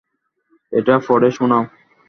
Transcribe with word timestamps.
এটা 0.73 0.95
পড়ে 1.07 1.29
শোনাও। 1.31 1.63